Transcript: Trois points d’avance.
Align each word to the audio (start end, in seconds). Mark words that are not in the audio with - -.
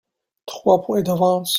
Trois 0.47 0.79
points 0.81 1.03
d’avance. 1.03 1.49